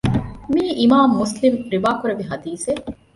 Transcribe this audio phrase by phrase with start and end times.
[0.53, 2.83] މިއީ އިމާމު މުސްލިމު ރިވާކުރެއްވި ޙަދީޘެއް